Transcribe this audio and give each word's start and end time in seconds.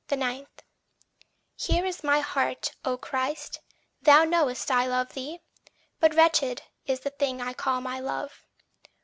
9. 0.09 0.47
Here 1.55 1.85
is 1.85 2.03
my 2.03 2.21
heart, 2.21 2.71
O 2.83 2.97
Christ; 2.97 3.59
thou 4.01 4.23
know'st 4.23 4.71
I 4.71 4.87
love 4.87 5.13
thee. 5.13 5.41
But 5.99 6.15
wretched 6.15 6.63
is 6.87 7.01
the 7.01 7.11
thing 7.11 7.39
I 7.39 7.53
call 7.53 7.81
my 7.81 7.99
love. 7.99 8.43